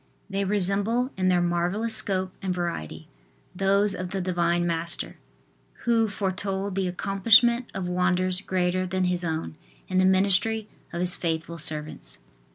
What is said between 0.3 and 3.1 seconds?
They resemble in their marvellous scope and variety,